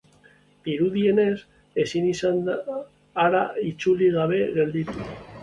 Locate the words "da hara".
2.49-3.43